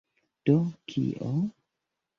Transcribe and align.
Do 0.49 0.55
kio?! 0.93 1.31